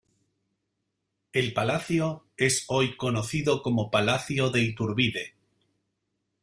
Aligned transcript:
El 1.31 1.53
palacio 1.53 2.25
es 2.35 2.65
hoy 2.69 2.97
conocido 2.97 3.61
como 3.61 3.91
Palacio 3.91 4.49
de 4.49 4.61
Iturbide. 4.63 5.35